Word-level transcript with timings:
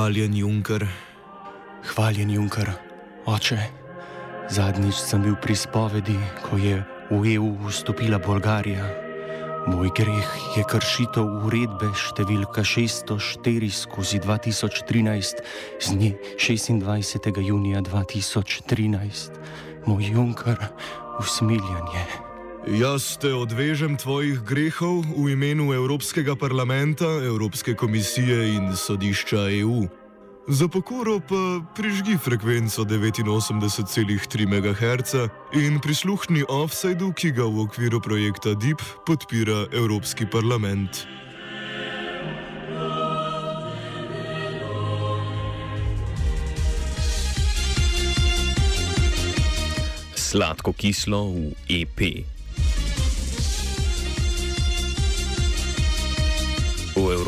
Hvaljen 0.00 0.32
Junker. 0.32 0.86
Hvaljen 1.84 2.30
Junker, 2.30 2.70
oče. 3.28 3.58
Zadnjič 4.48 4.96
sem 4.96 5.20
bil 5.20 5.34
pri 5.36 5.52
spovedi, 5.52 6.16
ko 6.40 6.56
je 6.56 6.78
v 7.10 7.34
EU 7.34 7.50
vstopila 7.68 8.16
Bolgarija. 8.16 8.86
Moj 9.68 9.92
greh 9.92 10.30
je 10.56 10.64
kršitev 10.64 11.44
uredbe 11.44 11.92
številka 11.92 12.64
604 12.64 13.68
skozi 13.68 14.22
2013 14.24 15.44
z 15.84 15.92
dne 15.92 16.16
26. 16.40 17.44
junija 17.44 17.84
2013. 17.84 19.36
Moj 19.84 20.08
Junker, 20.16 20.64
usmiljanje. 21.20 22.29
Jaz 22.68 23.16
te 23.16 23.32
odvežem 23.32 23.96
tvojih 23.96 24.44
grehov 24.44 25.08
v 25.16 25.32
imenu 25.32 25.72
Evropskega 25.72 26.36
parlamenta, 26.36 27.08
Evropske 27.24 27.72
komisije 27.72 28.52
in 28.52 28.76
sodišča 28.76 29.48
EU. 29.64 29.88
Za 30.48 30.68
pokoro 30.68 31.20
pa 31.24 31.64
prižgi 31.76 32.18
frekvenco 32.20 32.84
89,3 32.84 34.44
MHz 34.44 35.14
in 35.56 35.80
prisluhni 35.80 36.44
offsajdu, 36.48 37.12
ki 37.16 37.32
ga 37.32 37.48
v 37.48 37.64
okviru 37.64 38.00
projekta 38.00 38.52
DIP 38.52 38.84
podpira 39.06 39.64
Evropski 39.72 40.28
parlament. 40.28 41.06
Sladko 50.12 50.76
kislo 50.76 51.32
v 51.32 51.56
EP. 51.66 52.39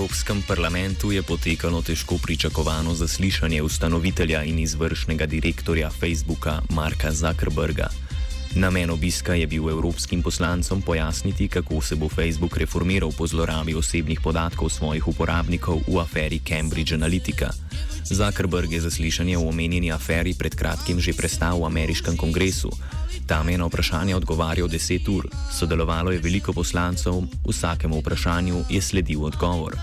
Evropskem 0.03 0.43
parlamentu 0.43 1.13
je 1.15 1.23
potekalo 1.23 1.79
težko 1.83 2.19
pričakovano 2.19 2.95
zaslišanje 2.95 3.63
ustanovitelja 3.63 4.43
in 4.43 4.59
izvršnega 4.59 5.27
direktorja 5.27 5.91
Facebooka 5.91 6.59
Marka 6.75 7.13
Zuckerberga. 7.13 7.87
Namen 8.55 8.91
obiska 8.91 9.35
je 9.35 9.47
bil 9.47 9.71
evropskim 9.71 10.23
poslancem 10.23 10.83
pojasniti, 10.83 11.49
kako 11.49 11.81
se 11.81 11.97
bo 11.97 12.09
Facebook 12.09 12.57
reformiral 12.57 13.13
po 13.19 13.27
zlorabi 13.27 13.75
osebnih 13.75 14.21
podatkov 14.21 14.69
svojih 14.69 15.09
uporabnikov 15.09 15.81
v 15.89 15.99
aferi 15.99 16.41
Cambridge 16.49 16.93
Analytica. 16.93 17.49
Zuckerberg 18.05 18.73
je 18.73 18.81
zaslišanje 18.81 19.37
v 19.37 19.49
omenjeni 19.49 19.93
aferi 19.93 20.35
pred 20.35 20.55
kratkim 20.55 21.01
že 21.01 21.17
prestal 21.17 21.65
v 21.65 21.67
ameriškem 21.67 22.17
kongresu. 22.17 22.69
Tam 23.27 23.49
je 23.49 23.59
na 23.59 23.67
vprašanje 23.67 24.17
odgovarjal 24.17 24.69
10 24.69 25.09
ur, 25.09 25.31
sodelovalo 25.53 26.13
je 26.13 26.19
veliko 26.19 26.53
poslancev, 26.53 27.25
vsakemu 27.49 28.01
vprašanju 28.01 28.65
je 28.69 28.81
sledil 28.83 29.25
odgovor. 29.25 29.79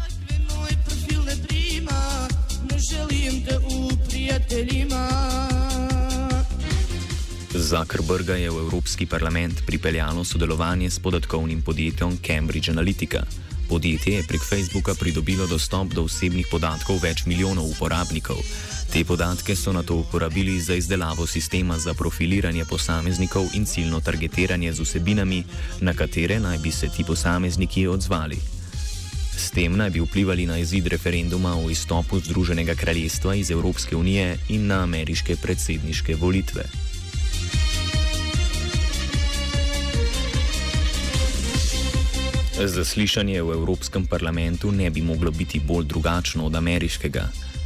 Zuckerberga 7.70 8.34
je 8.34 8.50
v 8.50 8.66
Evropski 8.66 9.06
parlament 9.06 9.62
pripeljalo 9.66 10.24
sodelovanje 10.26 10.90
s 10.90 11.00
podatkovnim 11.00 11.62
podjetjem 11.62 12.18
Cambridge 12.18 12.72
Analytica. 12.72 13.22
Podjetje 13.70 14.14
je 14.16 14.24
prek 14.28 14.42
Facebooka 14.42 14.96
pridobilo 14.98 15.46
dostop 15.48 15.94
do 15.94 16.04
osebnih 16.10 16.48
podatkov 16.52 16.98
več 16.98 17.26
milijonov 17.30 17.70
uporabnikov. 17.70 18.42
Te 18.90 19.06
podatke 19.06 19.54
so 19.56 19.70
na 19.70 19.84
to 19.86 20.02
uporabili 20.02 20.58
za 20.58 20.74
izdelavo 20.74 21.28
sistema 21.28 21.78
za 21.78 21.94
profiliranje 21.94 22.66
posameznikov 22.66 23.54
in 23.54 23.70
ciljno 23.70 24.02
targetiranje 24.02 24.74
z 24.74 24.82
vsebinami, 24.82 25.44
na 25.82 25.94
katere 25.94 26.40
naj 26.40 26.58
bi 26.58 26.72
se 26.72 26.90
ti 26.90 27.06
posamezniki 27.06 27.88
odzvali. 27.88 28.42
S 29.38 29.54
tem 29.54 29.78
naj 29.78 29.90
bi 29.90 30.02
vplivali 30.02 30.50
na 30.50 30.58
izid 30.58 30.88
referenduma 30.88 31.54
o 31.54 31.70
izstopu 31.70 32.20
Združenega 32.20 32.76
kraljestva 32.76 33.36
iz 33.36 33.52
Evropske 33.52 33.96
unije 33.96 34.38
in 34.50 34.68
na 34.68 34.82
ameriške 34.84 35.36
predsedniške 35.36 36.16
volitve. 36.16 36.89
Zaslišanje 42.60 43.40
v 43.40 43.56
Evropskem 43.56 44.04
parlamentu 44.04 44.72
ne 44.72 44.90
bi 44.92 45.00
moglo 45.02 45.32
biti 45.32 45.60
bolj 45.60 45.86
drugačno 45.86 46.46
od 46.46 46.56
ameriškega. 46.56 47.24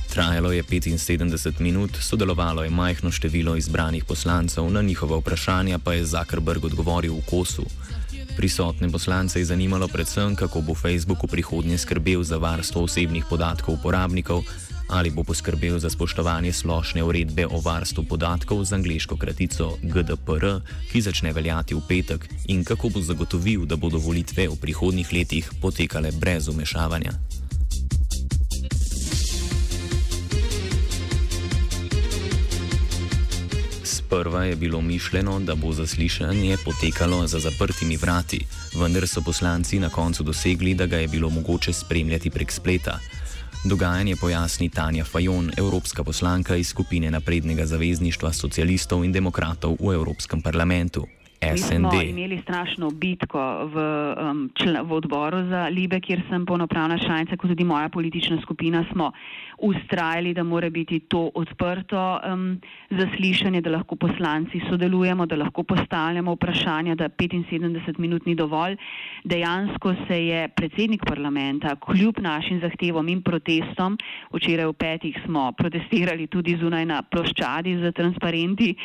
Trajalo 0.10 0.52
je 0.52 0.64
75 0.64 1.60
minut, 1.60 1.98
sodelovalo 1.98 2.64
je 2.64 2.70
majhno 2.70 3.12
število 3.12 3.56
izbranih 3.56 4.06
poslancev, 4.06 4.70
na 4.70 4.82
njihova 4.82 5.18
vprašanja 5.18 5.80
pa 5.80 5.94
je 5.94 6.06
Zuckerberg 6.06 6.66
odgovoril 6.66 7.14
v 7.14 7.26
kosu. 7.26 7.66
Prisotne 8.38 8.92
poslance 8.92 9.40
je 9.40 9.46
zanimalo 9.46 9.88
predvsem, 9.88 10.36
kako 10.36 10.62
bo 10.62 10.76
Facebook 10.76 11.24
v 11.24 11.28
prihodnje 11.28 11.78
skrbel 11.78 12.24
za 12.24 12.38
varstvo 12.38 12.84
osebnih 12.84 13.26
podatkov 13.30 13.74
uporabnikov, 13.74 14.44
ali 14.94 15.10
bo 15.10 15.24
poskrbel 15.24 15.80
za 15.80 15.90
spoštovanje 15.90 16.54
splošne 16.54 17.04
uredbe 17.04 17.48
o 17.50 17.58
varstvu 17.58 18.04
podatkov 18.04 18.62
z 18.66 18.74
angliško 18.74 19.18
kratico 19.18 19.74
GDPR, 19.82 20.62
ki 20.92 21.02
začne 21.02 21.34
veljati 21.34 21.74
v 21.74 21.82
petek, 21.88 22.30
in 22.48 22.62
kako 22.64 22.90
bo 22.90 23.02
zagotovil, 23.02 23.66
da 23.66 23.76
bodo 23.76 23.98
volitve 23.98 24.46
v 24.48 24.56
prihodnjih 24.62 25.10
letih 25.14 25.50
potekale 25.62 26.12
brez 26.12 26.48
umešavanja. 26.48 27.12
Sprva 33.84 34.44
je 34.46 34.56
bilo 34.56 34.82
mišljeno, 34.82 35.40
da 35.40 35.56
bo 35.56 35.74
zaslišanje 35.74 36.58
potekalo 36.66 37.28
za 37.28 37.40
zaprtimi 37.40 37.98
vrati, 37.98 38.46
vendar 38.78 39.08
so 39.08 39.26
poslanci 39.26 39.80
na 39.80 39.90
koncu 39.90 40.24
dosegli, 40.24 40.76
da 40.78 40.86
ga 40.86 40.98
je 40.98 41.08
bilo 41.08 41.30
mogoče 41.30 41.74
spremljati 41.74 42.30
prek 42.30 42.52
spleta. 42.52 43.00
Dogajanje 43.66 44.16
pojasni 44.22 44.70
Tanja 44.70 45.06
Fajon, 45.06 45.52
evropska 45.58 46.04
poslanka 46.04 46.56
iz 46.56 46.68
skupine 46.68 47.12
naprednega 47.12 47.66
zavezništva 47.66 48.34
socialistov 48.34 49.06
in 49.06 49.12
demokratov 49.12 49.78
v 49.80 49.94
Evropskem 49.94 50.42
parlamentu. 50.42 51.08
SND. 51.56 51.80
Mi 51.80 51.90
smo 51.90 52.02
imeli 52.02 52.42
strašno 52.42 52.90
bitko 52.90 53.66
v, 53.66 53.76
um, 54.32 54.50
čl, 54.56 54.84
v 54.84 54.92
odboru 54.92 55.48
za 55.48 55.68
Libe, 55.68 56.00
kjer 56.00 56.22
sem 56.30 56.46
polnopravna 56.46 56.98
članica, 56.98 57.38
kot 57.38 57.50
tudi 57.50 57.64
moja 57.64 57.90
politična 57.90 58.42
skupina, 58.42 58.86
smo 58.92 59.12
ustrajali, 59.64 60.34
da 60.34 60.44
mora 60.44 60.70
biti 60.70 61.00
to 61.00 61.30
odprto 61.36 62.20
um, 62.20 62.60
zaslišanje, 62.90 63.62
da 63.62 63.72
lahko 63.72 63.96
poslanci 63.96 64.62
sodelujemo, 64.70 65.26
da 65.26 65.36
lahko 65.36 65.64
postavljamo 65.64 66.34
vprašanja, 66.34 66.96
da 66.96 67.10
75 67.10 68.00
minut 68.00 68.26
ni 68.26 68.36
dovolj. 68.36 68.76
Dejansko 69.24 69.96
se 70.08 70.26
je 70.26 70.48
predsednik 70.48 71.06
parlamenta, 71.08 71.76
kljub 71.76 72.20
našim 72.20 72.60
zahtevom 72.60 73.08
in 73.08 73.22
protestom, 73.22 73.98
včeraj 74.34 74.68
v 74.68 74.74
petih 74.74 75.22
smo 75.26 75.52
protestirali 75.52 76.28
tudi 76.28 76.58
zunaj 76.60 76.86
na 76.86 77.02
ploščadi 77.02 77.78
z 77.80 77.92
transparenti, 77.92 78.76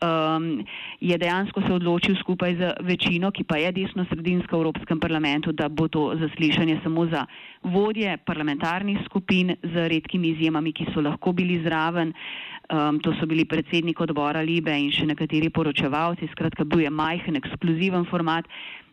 um, 0.00 0.64
je 1.00 1.18
dejansko 1.18 1.62
se 1.66 1.72
odločil, 1.72 2.16
skupaj 2.16 2.56
z 2.56 2.72
večino, 2.80 3.30
ki 3.30 3.44
pa 3.44 3.60
je 3.60 3.72
desno-sredinska 3.72 4.56
v 4.56 4.64
Evropskem 4.64 5.00
parlamentu, 5.00 5.52
da 5.52 5.68
bo 5.68 5.88
to 5.88 6.12
zaslišanje 6.16 6.80
samo 6.82 7.06
za 7.06 7.26
vodje 7.62 8.16
parlamentarnih 8.24 8.98
skupin 9.04 9.54
z 9.62 9.88
redkimi 10.22 10.38
izjemami, 10.38 10.72
ki 10.72 10.86
so 10.94 11.00
lahko 11.00 11.32
bili 11.32 11.62
zraven. 11.62 12.12
Um, 12.70 13.00
to 13.00 13.12
so 13.20 13.26
bili 13.26 13.44
predsednik 13.44 14.00
odbora 14.00 14.40
Libe 14.40 14.72
in 14.72 14.90
še 14.90 15.06
nekateri 15.06 15.50
poročevalci. 15.50 16.28
Skratka, 16.32 16.64
bil 16.64 16.80
je 16.80 16.90
majhen, 16.90 17.36
ekskluziven 17.36 18.06
format. 18.08 18.46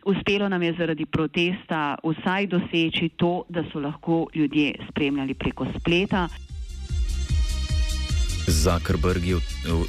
Uspelo 0.06 0.50
nam 0.50 0.62
je 0.63 0.73
zaradi 0.73 1.06
protesta 1.06 1.97
vsaj 2.03 2.47
doseči 2.47 3.12
to, 3.16 3.45
da 3.50 3.63
so 3.72 3.79
lahko 3.79 4.28
ljudje 4.35 4.73
spremljali 4.90 5.34
preko 5.34 5.67
spleta. 5.78 6.28
Zuckerberg 8.50 9.23
je 9.23 9.37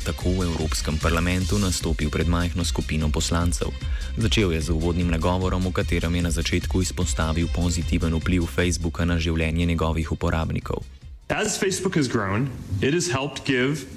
tako 0.04 0.36
v 0.36 0.52
Evropskem 0.52 0.98
parlamentu 1.00 1.56
nastopil 1.58 2.10
pred 2.10 2.28
majhno 2.28 2.64
skupino 2.64 3.08
poslancev. 3.08 3.72
Začel 4.20 4.52
je 4.52 4.60
z 4.60 4.70
uvodnim 4.76 5.08
nagovorom, 5.08 5.64
v 5.64 5.72
katerem 5.72 6.14
je 6.14 6.22
na 6.22 6.30
začetku 6.30 6.82
izpostavil 6.84 7.48
pozitiven 7.48 8.12
vpliv 8.20 8.44
Facebooka 8.44 9.08
na 9.08 9.16
življenje 9.16 9.64
njegovih 9.64 10.12
uporabnikov. 10.12 10.99
As 11.30 11.56
Facebook 11.56 11.94
has 11.94 12.08
grown, 12.08 12.50
it 12.82 12.92
has 12.92 13.08
helped 13.08 13.44
give 13.44 13.88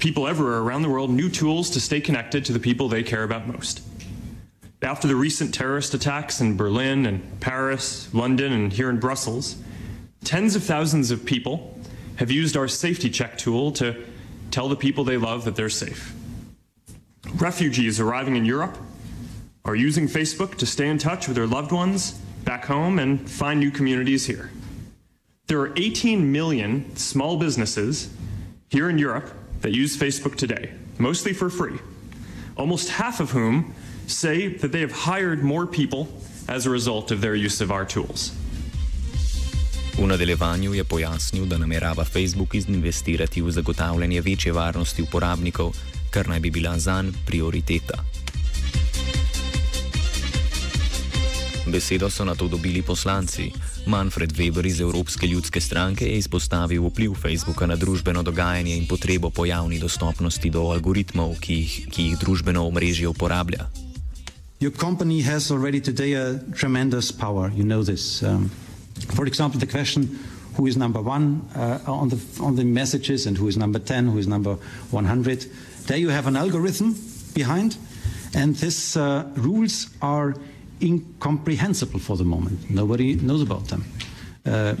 people 0.00 0.26
everywhere 0.26 0.58
around 0.58 0.82
the 0.82 0.88
world 0.88 1.08
new 1.08 1.28
tools 1.28 1.70
to 1.70 1.80
stay 1.80 2.00
connected 2.00 2.44
to 2.46 2.52
the 2.52 2.58
people 2.58 2.88
they 2.88 3.04
care 3.04 3.22
about 3.22 3.46
most. 3.46 3.82
After 4.82 5.06
the 5.06 5.14
recent 5.14 5.54
terrorist 5.54 5.94
attacks 5.94 6.40
in 6.40 6.56
Berlin 6.56 7.06
and 7.06 7.38
Paris, 7.38 8.12
London, 8.12 8.52
and 8.52 8.72
here 8.72 8.90
in 8.90 8.98
Brussels, 8.98 9.54
tens 10.24 10.56
of 10.56 10.64
thousands 10.64 11.12
of 11.12 11.24
people 11.24 11.78
have 12.16 12.32
used 12.32 12.56
our 12.56 12.66
safety 12.66 13.08
check 13.08 13.38
tool 13.38 13.70
to 13.72 14.04
tell 14.50 14.68
the 14.68 14.74
people 14.74 15.04
they 15.04 15.16
love 15.16 15.44
that 15.44 15.54
they're 15.54 15.68
safe. 15.68 16.12
Refugees 17.36 18.00
arriving 18.00 18.34
in 18.34 18.44
Europe 18.44 18.76
are 19.64 19.76
using 19.76 20.08
Facebook 20.08 20.56
to 20.56 20.66
stay 20.66 20.88
in 20.88 20.98
touch 20.98 21.28
with 21.28 21.36
their 21.36 21.46
loved 21.46 21.70
ones 21.70 22.12
back 22.44 22.64
home 22.64 22.98
and 22.98 23.30
find 23.30 23.60
new 23.60 23.70
communities 23.70 24.26
here. 24.26 24.50
There 25.50 25.58
are 25.58 25.72
18 25.76 26.30
million 26.30 26.84
small 26.94 27.36
businesses 27.36 28.08
here 28.68 28.88
in 28.88 28.98
Europe 28.98 29.30
that 29.62 29.72
use 29.72 29.96
Facebook 29.98 30.36
today, 30.36 30.70
mostly 30.96 31.32
for 31.32 31.50
free, 31.50 31.76
almost 32.56 32.88
half 32.88 33.18
of 33.18 33.32
whom 33.32 33.74
say 34.06 34.46
that 34.46 34.70
they 34.70 34.80
have 34.80 34.92
hired 34.92 35.42
more 35.42 35.66
people 35.66 36.06
as 36.46 36.66
a 36.66 36.70
result 36.70 37.10
of 37.10 37.20
their 37.20 37.34
use 37.34 37.60
of 37.60 37.72
our 37.72 37.84
tools. 37.84 38.30
V 39.98 40.06
nadaljevanju 40.06 40.74
je 40.74 40.84
pojasnil, 40.84 41.46
da 41.46 41.58
namerava 41.58 42.04
Facebook 42.04 42.54
investirati 42.54 43.42
v 43.42 43.50
zagotavljanje 43.50 44.20
večje 44.20 44.52
varnosti 44.52 45.02
uporabnikov, 45.02 45.74
kar 46.10 46.28
naj 46.28 46.40
bi 46.40 46.50
bila 46.50 46.78
zanj 46.78 47.10
prioriteta. 47.26 48.04
Besedo 51.70 52.10
so 52.10 52.24
na 52.24 52.34
to 52.34 52.48
dobili 52.48 52.82
poslanci. 52.82 53.52
Manfred 53.86 54.32
Weber 54.32 54.66
iz 54.66 54.80
Evropske 54.80 55.26
ljudske 55.26 55.60
stranke 55.60 56.04
je 56.04 56.18
izpostavil 56.18 56.82
vpliv 56.86 57.14
Facebooka 57.14 57.66
na 57.66 57.76
družbeno 57.76 58.22
dogajanje 58.22 58.76
in 58.76 58.86
potrebo 58.86 59.30
po 59.30 59.46
javni 59.46 59.78
dostopnosti 59.78 60.50
do 60.50 60.60
algoritmov, 60.70 61.38
ki 61.40 61.54
jih, 61.54 61.86
ki 61.90 62.02
jih 62.02 62.18
družbeno 62.18 62.66
omrežje 62.66 63.08
uporablja. 63.08 63.70
Your 64.60 64.76
company 64.76 65.22
has 65.22 65.50
already 65.50 65.80
today 65.80 66.14
a 66.14 66.38
tremendous 66.58 67.12
power. 67.12 67.50
You 67.56 67.64
know 67.64 67.84
this. 67.84 68.22
Um, 68.22 68.50
for 69.14 69.26
example, 69.26 69.60
the 69.60 69.70
question 69.70 70.18
who 70.56 70.66
is 70.66 70.76
number 70.76 71.00
one 71.00 71.40
uh, 71.56 71.78
on, 71.86 72.08
the, 72.08 72.18
on 72.40 72.56
the 72.56 72.64
messages 72.64 73.26
and 73.26 73.38
who 73.38 73.48
is 73.48 73.56
number 73.56 73.78
10, 73.78 74.06
who 74.06 74.18
is 74.18 74.26
number 74.26 74.56
100. 74.90 75.46
There 75.86 75.96
you 75.96 76.10
have 76.10 76.26
an 76.26 76.36
algorithm 76.36 76.96
behind, 77.34 77.76
and 78.34 78.54
these 78.56 78.96
uh, 78.96 79.24
rules 79.36 79.88
are 80.02 80.34
incomprehensible 80.82 82.00
for 82.00 82.16
the 82.16 82.24
moment. 82.24 82.70
Nobody 82.70 83.14
knows 83.14 83.42
about 83.42 83.68
them. 83.68 83.84
Uh, 84.44 84.74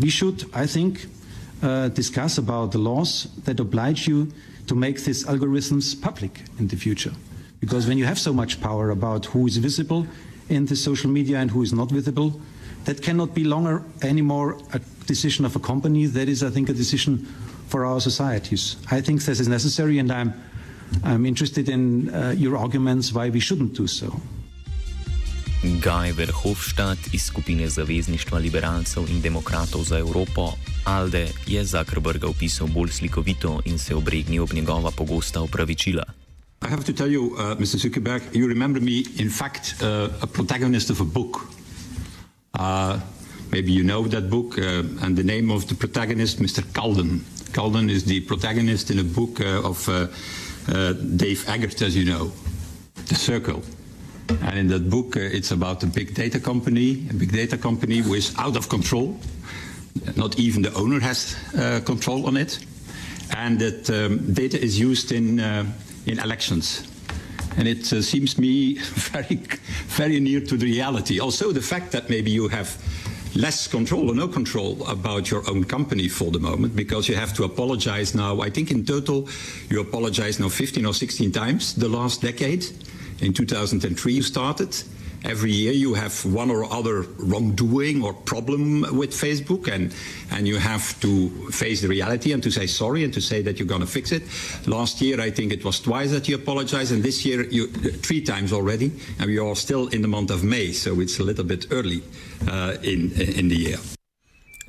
we 0.00 0.10
should, 0.10 0.44
I 0.54 0.66
think, 0.66 1.06
uh, 1.62 1.88
discuss 1.88 2.38
about 2.38 2.72
the 2.72 2.78
laws 2.78 3.28
that 3.44 3.60
oblige 3.60 4.08
you 4.08 4.32
to 4.66 4.74
make 4.74 5.02
these 5.04 5.24
algorithms 5.26 6.00
public 6.00 6.40
in 6.58 6.68
the 6.68 6.76
future. 6.76 7.12
Because 7.60 7.86
when 7.86 7.98
you 7.98 8.04
have 8.04 8.18
so 8.18 8.32
much 8.32 8.60
power 8.60 8.90
about 8.90 9.26
who 9.26 9.46
is 9.46 9.56
visible 9.58 10.06
in 10.48 10.66
the 10.66 10.76
social 10.76 11.10
media 11.10 11.38
and 11.38 11.50
who 11.50 11.62
is 11.62 11.72
not 11.72 11.90
visible, 11.90 12.40
that 12.84 13.02
cannot 13.02 13.34
be 13.34 13.44
longer 13.44 13.84
anymore 14.02 14.58
a 14.72 14.80
decision 15.06 15.44
of 15.44 15.54
a 15.54 15.60
company. 15.60 16.06
That 16.06 16.28
is, 16.28 16.42
I 16.42 16.50
think, 16.50 16.68
a 16.68 16.72
decision 16.72 17.26
for 17.68 17.84
our 17.84 18.00
societies. 18.00 18.76
I 18.90 19.00
think 19.00 19.22
this 19.22 19.40
is 19.40 19.48
necessary, 19.48 19.98
and 19.98 20.10
I'm, 20.10 20.34
I'm 21.04 21.24
interested 21.24 21.68
in 21.68 22.12
uh, 22.12 22.34
your 22.36 22.56
arguments 22.56 23.12
why 23.12 23.30
we 23.30 23.40
shouldn't 23.40 23.74
do 23.74 23.86
so. 23.86 24.20
Guy 25.62 26.12
Verhofstadt 26.12 26.98
iz 27.14 27.22
skupine 27.22 27.68
Zavezništva 27.68 28.38
liberalcev 28.38 29.06
in 29.10 29.20
demokratov 29.20 29.84
za 29.84 29.98
Evropo, 29.98 30.52
Alde, 30.84 31.28
je 31.46 31.64
Zuckerberga 31.64 32.26
opisal 32.26 32.66
bolj 32.66 32.90
slikovito 32.90 33.60
in 33.64 33.78
se 33.78 33.94
obregnil 33.94 34.42
ob 34.42 34.52
njegova 34.52 34.90
pogosta 34.90 35.40
opravičila. 35.40 36.02
I 36.62 36.68
have 36.68 36.84
to 36.84 36.92
tell 36.92 37.12
you, 37.12 37.22
uh, 37.22 37.38
Mr. 37.60 37.78
Zuckerberg, 37.78 38.22
you 38.32 38.48
remember 38.48 38.82
me, 38.82 39.04
in 39.18 39.30
fact, 39.30 39.74
uh, 39.82 40.10
a 40.20 40.26
protagonist 40.26 40.90
of 40.90 41.00
a 41.00 41.04
book. 41.04 41.36
Uh, 42.58 43.00
maybe 43.52 43.70
you 43.72 43.84
know 43.84 44.08
that 44.08 44.24
book, 44.30 44.58
uh, 44.58 45.04
and 45.06 45.16
the 45.16 45.24
name 45.24 45.54
of 45.54 45.66
the 45.66 45.74
protagonist, 45.74 46.40
Mr. 46.40 46.62
Calden. 46.72 47.20
Calden 47.52 47.90
is 47.90 48.04
the 48.04 48.20
protagonist 48.20 48.90
in 48.90 48.98
a 48.98 49.04
book 49.04 49.40
uh, 49.40 49.68
of 49.68 49.88
uh, 49.88 50.06
Dave 51.16 51.44
Eggert, 51.46 51.82
as 51.82 51.94
you 51.96 52.04
know, 52.04 52.32
The 53.06 53.14
Circle. 53.14 53.62
And 54.40 54.58
in 54.58 54.68
that 54.68 54.88
book, 54.88 55.16
uh, 55.16 55.20
it's 55.20 55.50
about 55.50 55.82
a 55.82 55.86
big 55.86 56.14
data 56.14 56.40
company, 56.40 57.06
a 57.10 57.14
big 57.14 57.32
data 57.32 57.56
company 57.56 57.98
who 57.98 58.14
is 58.14 58.34
out 58.38 58.56
of 58.56 58.68
control. 58.68 59.18
Not 60.16 60.38
even 60.38 60.62
the 60.62 60.72
owner 60.74 61.00
has 61.00 61.36
uh, 61.56 61.80
control 61.84 62.26
on 62.26 62.36
it. 62.36 62.58
And 63.36 63.58
that 63.60 63.90
um, 63.90 64.32
data 64.32 64.60
is 64.60 64.78
used 64.78 65.12
in, 65.12 65.40
uh, 65.40 65.64
in 66.06 66.18
elections. 66.18 66.88
And 67.56 67.68
it 67.68 67.92
uh, 67.92 68.02
seems 68.02 68.38
me 68.38 68.78
very, 68.78 69.36
very 69.88 70.20
near 70.20 70.40
to 70.40 70.56
the 70.56 70.66
reality. 70.66 71.20
Also, 71.20 71.52
the 71.52 71.62
fact 71.62 71.92
that 71.92 72.08
maybe 72.08 72.30
you 72.30 72.48
have 72.48 72.76
less 73.34 73.66
control 73.66 74.10
or 74.10 74.14
no 74.14 74.28
control 74.28 74.86
about 74.86 75.30
your 75.30 75.48
own 75.50 75.64
company 75.64 76.08
for 76.08 76.30
the 76.30 76.38
moment 76.38 76.76
because 76.76 77.08
you 77.08 77.14
have 77.14 77.32
to 77.34 77.44
apologize 77.44 78.14
now. 78.14 78.40
I 78.40 78.50
think 78.50 78.70
in 78.70 78.84
total 78.84 79.28
you 79.70 79.80
apologize 79.80 80.38
now 80.38 80.48
15 80.48 80.84
or 80.84 80.92
16 80.92 81.32
times 81.32 81.74
the 81.74 81.88
last 81.88 82.20
decade. 82.20 82.66
In 83.22 83.32
2003, 83.32 84.12
you 84.12 84.22
started. 84.22 84.76
Every 85.24 85.52
year, 85.52 85.72
you 85.72 85.94
have 85.94 86.24
one 86.24 86.50
or 86.50 86.64
other 86.64 87.02
wrongdoing 87.18 88.02
or 88.02 88.12
problem 88.12 88.80
with 88.96 89.12
Facebook, 89.12 89.72
and, 89.72 89.94
and 90.32 90.48
you 90.48 90.58
have 90.58 90.98
to 91.00 91.28
face 91.52 91.80
the 91.80 91.86
reality 91.86 92.32
and 92.32 92.42
to 92.42 92.50
say 92.50 92.66
sorry 92.66 93.04
and 93.04 93.14
to 93.14 93.20
say 93.20 93.40
that 93.42 93.60
you're 93.60 93.68
going 93.68 93.82
to 93.82 93.86
fix 93.86 94.10
it. 94.10 94.24
Last 94.66 95.00
year, 95.00 95.20
I 95.20 95.30
think 95.30 95.52
it 95.52 95.64
was 95.64 95.78
twice 95.78 96.10
that 96.10 96.28
you 96.28 96.34
apologized, 96.34 96.90
and 96.90 97.04
this 97.04 97.24
year, 97.24 97.48
you, 97.48 97.68
three 97.68 98.20
times 98.20 98.52
already, 98.52 98.90
and 99.20 99.30
we 99.30 99.38
are 99.38 99.54
still 99.54 99.86
in 99.88 100.02
the 100.02 100.08
month 100.08 100.32
of 100.32 100.42
May, 100.42 100.72
so 100.72 101.00
it's 101.00 101.20
a 101.20 101.22
little 101.22 101.44
bit 101.44 101.66
early 101.70 102.02
uh, 102.50 102.74
in, 102.82 103.12
in 103.12 103.48
the 103.48 103.56
year. 103.56 103.78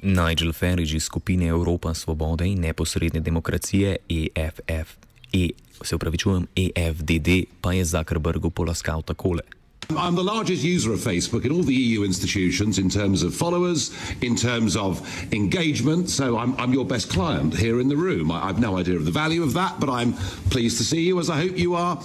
Nigel 0.04 0.54
Farage 0.54 0.96
iz 0.96 1.04
skupine 1.04 1.48
Evropa 1.48 1.94
Svobode 1.94 2.46
in 2.46 2.60
neposredne 2.62 3.22
demokracije 3.22 3.98
EFF. 4.10 4.98
E 5.34 5.50
se 5.84 5.96
upravičujem, 5.96 6.48
EFDD 6.56 7.30
pa 7.62 7.74
je 7.74 7.86
Zuckerbergu 7.86 8.50
polaskal 8.50 9.02
takole. 9.02 9.42
I'm 9.90 10.16
the 10.16 10.24
largest 10.24 10.64
user 10.64 10.94
of 10.94 11.00
Facebook 11.00 11.46
in 11.46 11.52
all 11.52 11.64
the 11.64 11.74
EU 11.74 12.04
institutions 12.04 12.78
in 12.78 12.90
terms 12.90 13.22
of 13.24 13.36
followers, 13.36 13.92
in 14.22 14.36
terms 14.36 14.76
of 14.76 15.02
engagement. 15.32 16.10
So 16.10 16.38
I'm, 16.38 16.56
I'm 16.58 16.74
your 16.74 16.86
best 16.86 17.12
client 17.12 17.54
here 17.54 17.82
in 17.82 17.90
the 17.90 17.98
room. 17.98 18.32
I, 18.32 18.50
I've 18.50 18.60
no 18.60 18.78
idea 18.78 18.96
of 18.96 19.06
the 19.06 19.12
value 19.12 19.44
of 19.44 19.54
that, 19.54 19.80
but 19.80 19.90
I'm 19.90 20.14
pleased 20.50 20.78
to 20.78 20.84
see 20.84 21.02
you, 21.02 21.20
as 21.20 21.30
I 21.30 21.38
hope 21.38 21.58
you 21.58 21.76
are. 21.76 22.02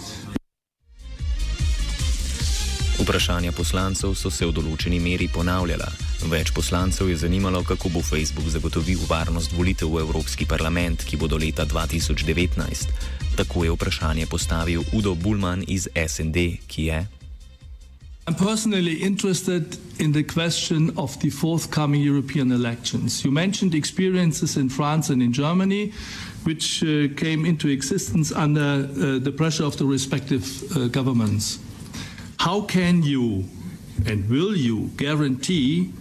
Vprašanja 3.09 3.53
poslancev 3.57 4.13
so 4.21 4.29
se 4.29 4.45
v 4.45 4.53
določeni 4.53 4.99
meri 5.01 5.31
ponavljala. 5.33 5.87
Več 6.29 6.51
poslancev 6.53 7.09
je 7.09 7.15
zanimalo, 7.17 7.63
kako 7.65 7.89
bo 7.95 8.03
Facebook 8.05 8.51
zagotovil 8.53 9.01
varnost 9.09 9.55
volitev 9.57 9.95
v 9.95 10.03
Evropski 10.03 10.45
parlament, 10.45 11.07
ki 11.09 11.17
bodo 11.17 11.39
leta 11.41 11.65
2019. 11.65 12.93
Tako 13.39 13.65
je 13.65 13.73
vprašanje 13.73 14.27
postavil 14.29 14.85
Udo 14.93 15.15
Bulman 15.17 15.65
iz 15.65 15.89
SND, 15.89 16.61
ki 16.69 16.83
je. 16.91 16.99
I'm 18.29 18.37
personally 18.37 19.01
interested 19.01 19.79
in 19.97 20.13
the 20.13 20.23
question 20.23 20.93
of 21.01 21.17
the 21.25 21.31
forthcoming 21.31 22.05
European 22.05 22.53
elections. 22.53 23.25
You 23.25 23.33
mentioned 23.33 23.73
experiences 23.73 24.61
in 24.61 24.69
France 24.69 25.09
and 25.09 25.23
in 25.23 25.33
Germany, 25.33 25.95
which 26.45 26.85
uh, 26.85 27.09
came 27.17 27.49
into 27.49 27.73
existence 27.73 28.37
under 28.37 28.85
uh, 28.85 29.17
the 29.17 29.33
pressure 29.33 29.65
of 29.65 29.81
the 29.81 29.89
respective 29.89 30.45
uh, 30.77 30.93
governments. 30.93 31.59
How 32.49 32.63
can 32.63 33.03
you 33.03 33.45
and 34.07 34.27
will 34.31 34.57
you 34.57 34.91
guarantee 34.97 35.93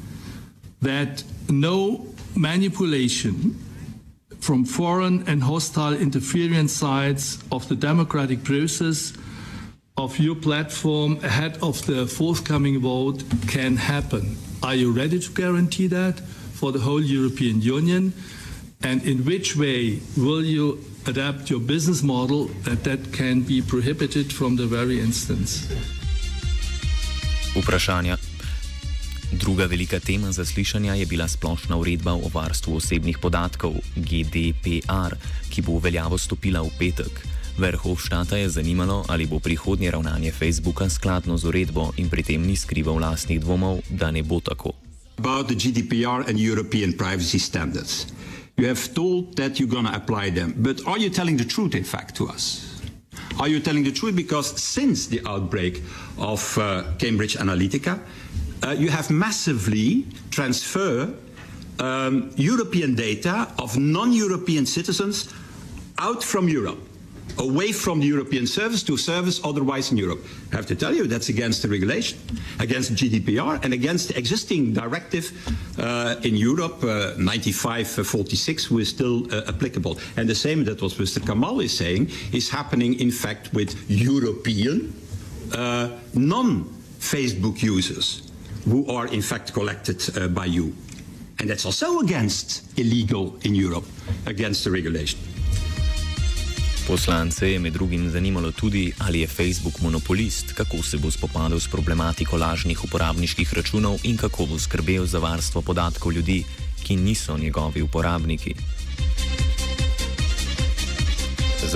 that 0.81 1.21
no 1.49 2.07
manipulation 2.37 3.59
from 4.39 4.63
foreign 4.63 5.27
and 5.27 5.43
hostile 5.43 5.93
interference 5.93 6.71
sides 6.71 7.43
of 7.51 7.67
the 7.67 7.75
democratic 7.75 8.45
process 8.45 9.11
of 9.97 10.17
your 10.19 10.35
platform 10.35 11.19
ahead 11.21 11.57
of 11.61 11.85
the 11.85 12.07
forthcoming 12.07 12.79
vote 12.79 13.25
can 13.49 13.75
happen? 13.75 14.37
Are 14.63 14.75
you 14.75 14.93
ready 14.93 15.19
to 15.19 15.29
guarantee 15.33 15.87
that 15.87 16.21
for 16.53 16.71
the 16.71 16.79
whole 16.79 17.03
European 17.03 17.61
Union? 17.61 18.13
And 18.83 19.03
in 19.03 19.25
which 19.25 19.57
way 19.57 19.99
will 20.15 20.45
you 20.45 20.79
adapt 21.07 21.49
your 21.49 21.59
business 21.59 22.03
model 22.03 22.45
that 22.63 22.85
that 22.85 23.11
can 23.11 23.41
be 23.41 23.61
prohibited 23.61 24.31
from 24.31 24.55
the 24.55 24.65
very 24.65 25.01
instance? 25.01 25.67
Vprašanja. 27.59 28.17
Druga 29.31 29.65
velika 29.65 29.99
tema 29.99 30.31
zaslišanja 30.31 30.93
je 30.93 31.05
bila 31.05 31.27
splošna 31.27 31.77
uredba 31.77 32.13
o 32.13 32.29
varstvu 32.33 32.75
osebnih 32.75 33.17
podatkov 33.17 33.73
GDPR, 33.95 35.15
ki 35.49 35.61
bo 35.61 35.77
v 35.77 35.83
veljavo 35.83 36.17
stopila 36.17 36.61
v 36.61 36.69
petek. 36.79 37.27
Verhofštata 37.57 38.37
je 38.37 38.49
zanimalo, 38.49 39.05
ali 39.07 39.25
bo 39.25 39.39
prihodnje 39.39 39.91
ravnanje 39.91 40.31
Facebooka 40.31 40.89
skladno 40.89 41.37
z 41.37 41.45
uredbo 41.45 41.91
in 41.97 42.09
pri 42.09 42.23
tem 42.23 42.45
ni 42.45 42.55
skrival 42.55 43.01
vlastnih 43.01 43.41
dvomov, 43.41 43.81
da 43.89 44.11
ne 44.11 44.23
bo 44.23 44.39
tako. 44.39 44.71
About 45.17 45.47
the 45.47 45.55
GDPR 45.55 46.29
and 46.29 46.37
European 46.39 46.93
privacy 46.93 47.39
standards. 47.39 48.05
You 48.57 48.67
have 48.67 48.93
told 48.93 49.35
that 49.35 49.59
you're 49.59 49.69
going 49.69 49.85
to 49.85 49.95
apply 49.95 50.29
them, 50.31 50.53
but 50.57 50.81
are 50.87 50.99
you 50.99 51.09
telling 51.09 51.37
the 51.37 51.45
truth, 51.45 51.75
in 51.75 51.83
fact, 51.83 52.15
to 52.15 52.29
us? 52.29 52.66
Are 53.39 53.47
you 53.47 53.59
telling 53.59 53.83
the 53.83 53.91
truth? 53.91 54.15
Because 54.15 54.59
since 54.61 55.07
the 55.07 55.21
outbreak 55.25 55.83
of 56.17 56.57
uh, 56.57 56.83
Cambridge 56.97 57.37
Analytica, 57.37 57.99
uh, 58.63 58.71
you 58.71 58.89
have 58.89 59.11
massively 59.11 60.07
transferred 60.31 61.15
um, 61.79 62.31
European 62.35 62.95
data 62.95 63.47
of 63.59 63.77
non-European 63.77 64.65
citizens 64.65 65.31
out 65.99 66.23
from 66.23 66.49
Europe 66.49 66.79
away 67.39 67.71
from 67.71 67.99
the 67.99 68.05
European 68.07 68.47
service 68.47 68.83
to 68.83 68.97
service 68.97 69.39
otherwise 69.43 69.91
in 69.91 69.97
Europe. 69.97 70.23
I 70.51 70.55
have 70.55 70.65
to 70.67 70.75
tell 70.75 70.93
you 70.93 71.07
that's 71.07 71.29
against 71.29 71.61
the 71.61 71.67
regulation, 71.67 72.19
against 72.59 72.93
GDPR, 72.93 73.63
and 73.63 73.73
against 73.73 74.09
the 74.09 74.17
existing 74.17 74.73
directive 74.73 75.31
uh, 75.79 76.15
in 76.23 76.35
Europe, 76.35 76.83
uh, 76.83 77.13
9546, 77.17 78.65
who 78.65 78.79
is 78.79 78.89
still 78.89 79.31
uh, 79.33 79.43
applicable. 79.47 79.97
And 80.17 80.27
the 80.27 80.35
same 80.35 80.63
that 80.65 80.81
what 80.81 80.91
Mr. 80.93 81.25
Kamal 81.25 81.59
is 81.59 81.77
saying 81.77 82.09
is 82.33 82.49
happening, 82.49 82.99
in 82.99 83.11
fact, 83.11 83.53
with 83.53 83.75
European 83.89 84.93
uh, 85.53 85.89
non 86.13 86.65
Facebook 86.99 87.61
users 87.61 88.23
who 88.65 88.85
are, 88.87 89.07
in 89.07 89.21
fact, 89.21 89.53
collected 89.53 90.01
uh, 90.17 90.27
by 90.27 90.45
you. 90.45 90.75
And 91.39 91.49
that's 91.49 91.65
also 91.65 91.99
against 91.99 92.77
illegal 92.79 93.37
in 93.43 93.53
Europe, 93.53 93.85
against 94.25 94.63
the 94.63 94.71
regulation. 94.71 95.19
Poslance 96.87 97.51
je 97.51 97.59
med 97.59 97.73
drugim 97.73 98.09
zanimalo 98.09 98.51
tudi, 98.51 98.93
ali 98.99 99.19
je 99.19 99.27
Facebook 99.27 99.81
monopolist, 99.81 100.53
kako 100.53 100.83
se 100.83 100.97
bo 100.97 101.11
spopadal 101.11 101.59
s 101.59 101.67
problematiko 101.67 102.37
lažnih 102.37 102.83
uporabniških 102.83 103.53
računov 103.53 103.99
in 104.03 104.17
kako 104.17 104.45
bo 104.45 104.59
skrbel 104.59 105.05
za 105.05 105.19
varstvo 105.19 105.61
podatkov 105.61 106.13
ljudi, 106.13 106.43
ki 106.83 106.95
niso 106.95 107.37
njegovi 107.37 107.81
uporabniki. 107.81 108.55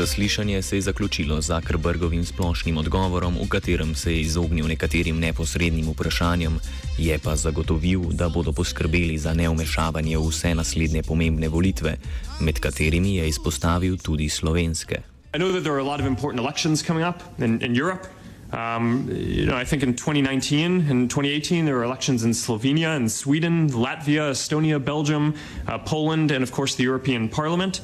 Zaslišanje 0.01 0.61
se 0.61 0.77
je 0.77 0.81
zaključilo 0.81 1.41
z 1.41 1.45
Zuckerbergovim 1.45 2.25
splošnim 2.25 2.77
odgovorom, 2.77 3.35
v 3.37 3.49
katerem 3.49 3.95
se 3.95 4.13
je 4.13 4.21
izognil 4.21 4.67
nekaterim 4.67 5.19
neposrednim 5.19 5.89
vprašanjem, 5.89 6.57
je 6.97 7.19
pa 7.19 7.35
zagotovil, 7.35 8.01
da 8.09 8.29
bodo 8.29 8.51
poskrbeli 8.51 9.17
za 9.17 9.33
neumešavanje 9.33 10.17
v 10.17 10.29
vse 10.29 10.55
naslednje 10.55 11.03
pomembne 11.03 11.49
volitve, 11.49 11.97
med 12.39 12.59
katerimi 12.59 13.15
je 13.15 13.27
izpostavil 13.29 13.97
tudi 13.97 14.29
slovenske. 14.29 15.01
I 15.35 15.37
know 15.37 15.51
that 15.51 15.63
there 15.63 15.75
are 15.75 15.85
a 15.85 15.91
lot 15.91 15.99
of 16.01 16.07
important 16.07 16.41
elections 16.41 16.81
coming 16.81 17.05
up 17.05 17.21
in, 17.37 17.61
in 17.61 17.75
Europe. 17.81 18.07
Um, 18.51 19.07
you 19.11 19.45
know, 19.45 19.61
I 19.61 19.65
think 19.65 19.83
in 19.83 19.93
2019 19.93 20.89
and 20.89 21.09
2018 21.11 21.65
there 21.65 21.75
were 21.75 21.85
elections 21.85 22.23
in 22.23 22.33
Slovenia 22.33 22.95
and 22.95 23.11
Sweden, 23.11 23.69
Latvia, 23.69 24.31
Estonia, 24.31 24.79
Belgium, 24.79 25.35
uh, 25.67 25.77
Poland, 25.77 26.31
and 26.31 26.43
of 26.43 26.51
course 26.51 26.75
the 26.75 26.83
European 26.83 27.29
Parliament. 27.29 27.81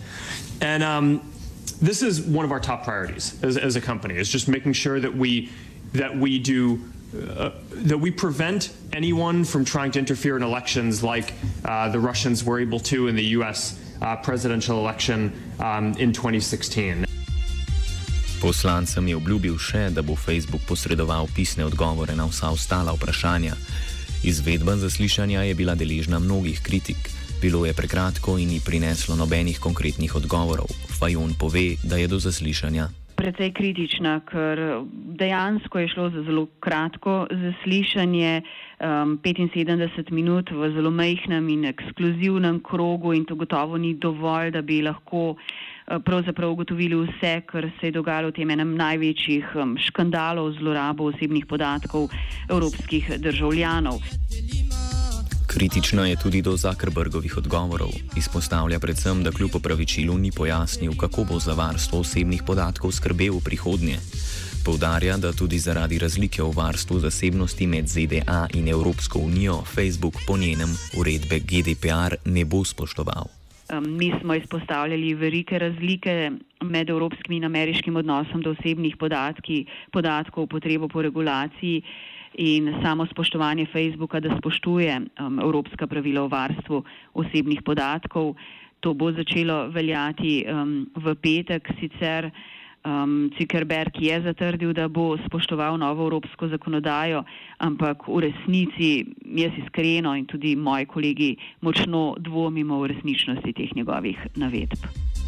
And 0.61 0.81
um, 0.83 1.21
this 1.81 2.01
is 2.01 2.21
one 2.21 2.45
of 2.45 2.51
our 2.51 2.59
top 2.59 2.83
priorities 2.83 3.41
as, 3.43 3.57
as 3.57 3.75
a 3.75 3.81
company 3.81 4.15
is 4.15 4.29
just 4.29 4.47
making 4.47 4.73
sure 4.73 4.99
that 4.99 5.15
we 5.15 5.49
that 5.93 6.15
we 6.17 6.39
do 6.39 6.79
uh, 7.15 7.51
that 7.71 7.97
we 7.97 8.11
prevent 8.11 8.73
anyone 8.91 9.45
from 9.45 9.63
trying 9.63 9.91
to 9.91 9.99
interfere 9.99 10.35
in 10.35 10.43
elections 10.43 11.03
like 11.03 11.33
uh, 11.63 11.89
the 11.89 11.99
Russians 11.99 12.43
were 12.43 12.59
able 12.59 12.79
to 12.79 13.07
in 13.07 13.15
the 13.15 13.23
U.S. 13.37 13.79
Uh, 14.01 14.15
presidential 14.17 14.77
election 14.79 15.31
um, 15.59 15.93
in 15.97 16.11
2016. 16.11 17.07
Poslancem 18.41 19.07
je 19.07 19.15
obljubil 19.15 19.57
še, 19.57 19.87
da 19.89 20.03
bo 20.05 20.13
Facebook 20.15 20.61
posredoval 20.67 21.25
pisne 21.33 21.65
odgovore 21.65 22.13
na 22.13 22.27
vsa 22.29 22.51
ostala 22.53 22.93
vprašanja. 22.93 23.55
Izvedba 24.23 24.75
zaslišanja 24.77 25.47
je 25.47 25.55
bila 25.55 25.75
deležna 25.75 26.19
mnogih 26.19 26.61
kritik. 26.61 26.97
Bilo 27.41 27.65
je 27.65 27.73
prekratko 27.73 28.37
in 28.41 28.49
ni 28.49 28.59
prineslo 28.65 29.15
nobenih 29.15 29.59
konkretnih 29.61 30.15
odgovorov. 30.15 30.65
Fajon 30.99 31.35
pove, 31.39 31.77
da 31.83 31.97
je 32.01 32.07
do 32.07 32.17
zaslišanja. 32.19 32.87
Predvsej 33.17 33.51
kritična, 33.53 34.19
ker 34.25 34.59
dejansko 35.19 35.79
je 35.79 35.87
šlo 35.93 36.09
za 36.09 36.23
zelo 36.25 36.47
kratko 36.59 37.27
zaslišanje, 37.29 38.41
um, 38.41 39.19
75 39.21 40.11
minut 40.11 40.49
v 40.51 40.71
zelo 40.73 40.89
majhnem 40.91 41.49
in 41.49 41.65
ekskluzivnem 41.65 42.59
krogu, 42.65 43.13
in 43.13 43.25
to 43.25 43.35
gotovo 43.35 43.77
ni 43.77 43.93
dovolj, 43.93 44.51
da 44.51 44.61
bi 44.61 44.81
lahko 44.81 45.35
uh, 45.37 46.51
ugotovili 46.51 46.95
vse, 47.05 47.41
kar 47.45 47.69
se 47.79 47.87
je 47.87 47.91
dogajalo 47.91 48.29
v 48.29 48.33
tem 48.33 48.49
enem 48.49 48.73
največjih 48.75 49.55
um, 49.55 49.77
škandalov 49.77 50.57
zlorabo 50.57 51.13
osebnih 51.13 51.45
podatkov 51.45 52.09
evropskih 52.49 53.19
državljanov. 53.21 54.01
Kritična 55.47 56.07
je 56.07 56.15
tudi 56.15 56.41
do 56.41 56.57
Zuckerbergovih 56.57 57.37
odgovorov. 57.37 57.89
Izpostavlja 58.17 58.79
predvsem, 58.79 59.23
da 59.23 59.31
kljub 59.31 59.55
opravičilu 59.55 60.17
ni 60.17 60.31
pojasnil, 60.31 60.91
kako 60.99 61.23
bo 61.23 61.39
za 61.39 61.53
varstvo 61.53 61.99
osebnih 61.99 62.43
podatkov 62.43 62.91
skrbel 62.91 63.39
v 63.39 63.43
prihodnje. 63.43 63.97
Poudarja, 64.65 65.17
da 65.17 65.31
tudi 65.31 65.59
zaradi 65.59 65.99
razlike 65.99 66.43
v 66.43 66.51
varstvu 66.51 66.99
zasebnosti 66.99 67.67
med 67.67 67.87
ZDA 67.87 68.47
in 68.53 68.67
Evropsko 68.67 69.19
unijo 69.19 69.61
Facebook 69.63 70.13
po 70.27 70.37
njenem 70.37 70.69
uredbe 70.99 71.39
GDPR 71.39 72.19
ne 72.25 72.45
bo 72.45 72.65
spoštoval. 72.65 73.31
Mi 73.81 74.13
smo 74.21 74.35
izpostavljali 74.35 75.13
velike 75.13 75.59
razlike 75.59 76.31
med 76.61 76.89
evropskim 76.89 77.33
in 77.35 77.43
ameriškim 77.43 77.95
odnosom 77.95 78.41
do 78.41 78.51
osebnih 78.51 78.97
podatki, 78.97 79.65
podatkov, 79.91 80.47
potrebo 80.47 80.87
po 80.87 81.01
regulaciji 81.01 81.83
in 82.37 82.73
samo 82.83 83.05
spoštovanje 83.05 83.65
Facebooka, 83.65 84.19
da 84.19 84.37
spoštuje 84.37 85.01
um, 85.19 85.39
evropska 85.39 85.87
pravila 85.87 86.23
o 86.23 86.27
varstvu 86.27 86.83
osebnih 87.13 87.61
podatkov. 87.61 88.35
To 88.79 88.93
bo 88.93 89.11
začelo 89.11 89.67
veljati 89.73 90.45
um, 90.45 90.85
v 90.95 91.15
petek, 91.15 91.69
sicer 91.79 92.29
um, 92.85 93.31
Zuckerberg 93.39 93.91
je 94.01 94.21
zatrdil, 94.21 94.73
da 94.73 94.87
bo 94.87 95.17
spoštoval 95.25 95.77
novo 95.77 96.05
evropsko 96.07 96.47
zakonodajo, 96.47 97.23
ampak 97.57 98.07
v 98.07 98.29
resnici 98.29 99.05
jaz 99.25 99.57
iskreno 99.57 100.15
in 100.15 100.25
tudi 100.25 100.55
moji 100.55 100.85
kolegi 100.85 101.35
močno 101.61 102.15
dvomimo 102.19 102.79
v 102.79 102.93
resničnosti 102.93 103.53
teh 103.53 103.75
njegovih 103.75 104.17
navedb. 104.35 105.25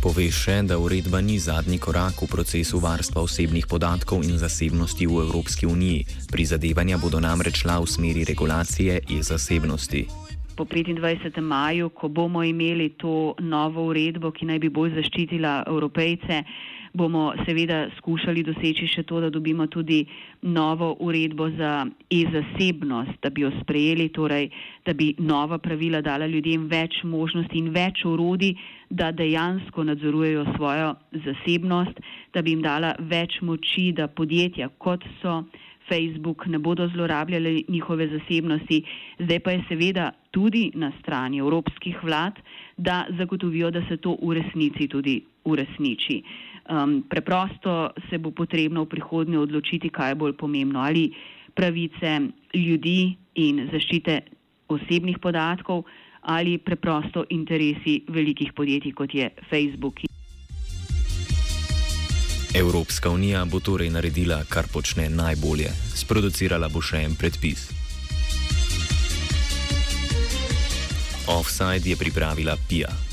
Pove 0.00 0.30
še, 0.32 0.54
da 0.64 0.78
uredba 0.80 1.18
ni 1.20 1.34
zadnji 1.36 1.76
korak 1.76 2.22
v 2.24 2.26
procesu 2.32 2.78
varstva 2.80 3.20
osebnih 3.20 3.66
podatkov 3.68 4.24
in 4.24 4.40
zasebnosti 4.40 5.04
v 5.04 5.18
Evropski 5.28 5.68
uniji. 5.68 6.06
Prizadevanja 6.32 6.96
bodo 6.96 7.20
namreč 7.20 7.60
šla 7.60 7.76
v 7.84 7.84
smeri 7.84 8.24
regulacije 8.24 9.12
in 9.12 9.20
zasebnosti. 9.20 10.06
Po 10.56 10.64
25. 10.64 11.44
maju, 11.44 11.92
ko 11.92 12.08
bomo 12.08 12.40
imeli 12.40 12.96
to 12.96 13.36
novo 13.44 13.92
uredbo, 13.92 14.32
ki 14.32 14.48
naj 14.48 14.64
bi 14.64 14.72
bolj 14.72 14.96
zaščitila 14.96 15.68
evropejce, 15.68 16.48
bomo 16.92 17.32
seveda 17.46 17.88
skušali 17.96 18.42
doseči 18.42 18.86
še 18.88 19.02
to, 19.02 19.20
da 19.20 19.30
dobimo 19.30 19.66
tudi 19.66 20.04
novo 20.42 20.96
uredbo 21.00 21.50
za 21.50 21.86
e-zasebnost, 22.10 23.20
da 23.22 23.30
bi 23.30 23.42
jo 23.42 23.50
sprejeli, 23.60 24.08
torej, 24.08 24.50
da 24.86 24.92
bi 24.92 25.14
nova 25.18 25.58
pravila 25.58 26.00
dala 26.00 26.26
ljudem 26.26 26.66
več 26.68 27.02
možnosti 27.04 27.58
in 27.58 27.70
več 27.70 28.04
urodi, 28.04 28.54
da 28.90 29.12
dejansko 29.12 29.84
nadzorujejo 29.84 30.44
svojo 30.56 30.94
zasebnost, 31.24 32.00
da 32.34 32.42
bi 32.42 32.56
jim 32.56 32.62
dala 32.62 32.94
več 32.98 33.40
moči, 33.42 33.92
da 33.92 34.08
podjetja 34.08 34.68
kot 34.78 35.04
so. 35.22 35.42
Facebook 35.90 36.46
ne 36.46 36.58
bodo 36.58 36.86
zlorabljali 36.88 37.64
njihove 37.68 38.06
zasebnosti, 38.08 38.76
zdaj 39.18 39.40
pa 39.40 39.50
je 39.50 39.64
seveda 39.68 40.04
tudi 40.30 40.70
na 40.74 40.92
strani 41.00 41.38
evropskih 41.38 42.04
vlad, 42.04 42.38
da 42.76 43.06
zagotovijo, 43.18 43.70
da 43.70 43.82
se 43.88 43.96
to 43.96 44.14
v 44.22 44.36
resnici 44.38 44.86
tudi 44.88 45.16
uresniči. 45.44 46.22
Um, 46.70 47.02
preprosto 47.02 47.90
se 48.10 48.18
bo 48.18 48.30
potrebno 48.30 48.84
v 48.84 48.94
prihodnje 48.94 49.38
odločiti, 49.38 49.90
kaj 49.90 50.14
je 50.14 50.14
bolj 50.14 50.36
pomembno, 50.38 50.78
ali 50.80 51.10
pravice 51.54 52.30
ljudi 52.54 53.16
in 53.34 53.66
zaščite 53.72 54.20
osebnih 54.70 55.18
podatkov, 55.18 55.82
ali 56.22 56.58
preprosto 56.58 57.24
interesi 57.30 58.04
velikih 58.08 58.52
podjetij, 58.54 58.94
kot 58.94 59.14
je 59.14 59.30
Facebook. 59.50 60.06
Evropska 62.54 63.10
unija 63.10 63.44
bo 63.44 63.60
torej 63.60 63.90
naredila, 63.90 64.44
kar 64.46 64.70
počne 64.72 65.08
najbolje. 65.10 65.74
Sproducirala 65.74 66.70
bo 66.70 66.82
še 66.82 67.02
en 67.02 67.18
predpis. 67.18 67.70
Offside 71.30 71.90
je 71.90 71.96
pripravila 71.98 72.54
Pia. 72.68 73.09